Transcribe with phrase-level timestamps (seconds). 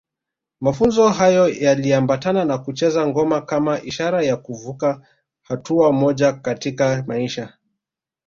[0.61, 5.01] Mafunzo hayo yaliambatana na kucheza ngoma kama ishara ya kuvuka
[5.41, 7.53] hatua moja katika maisha